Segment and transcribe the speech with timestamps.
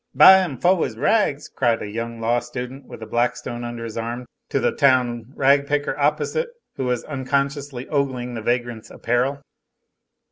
[0.15, 3.99] "Buy 'im foh 'is rags!" cried a young law student, with a Blackstone under his
[3.99, 9.43] arm, to the town rag picker opposite, who was unconsciously ogling the vagrant's apparel.